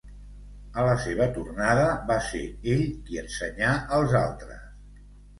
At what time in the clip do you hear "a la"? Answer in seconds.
0.83-0.93